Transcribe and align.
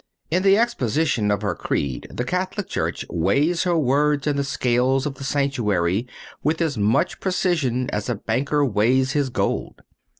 In 0.31 0.41
the 0.41 0.57
exposition 0.57 1.29
of 1.29 1.43
her 1.43 1.53
Creed 1.53 2.07
the 2.09 2.23
Catholic 2.23 2.67
Church 2.67 3.05
weighs 3.07 3.65
her 3.65 3.77
words 3.77 4.25
in 4.25 4.35
the 4.35 4.43
scales 4.43 5.05
of 5.05 5.13
the 5.13 5.23
sanctuary 5.23 6.07
with 6.41 6.59
as 6.59 6.75
much 6.75 7.19
precision 7.19 7.87
as 7.91 8.09
a 8.09 8.15
banker 8.15 8.65
weighs 8.65 9.11
his 9.11 9.29
gold. 9.29 9.83